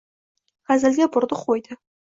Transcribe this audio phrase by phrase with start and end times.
[0.71, 1.81] Hazilga burdi, qo‘ydi.